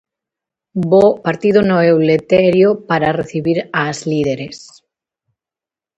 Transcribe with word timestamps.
Bo 0.91 1.05
partido 1.25 1.59
no 1.69 1.77
Eleuterio 1.91 2.69
para 2.89 3.15
recibir 3.19 3.57
ás 3.85 3.99
líderes. 4.11 4.57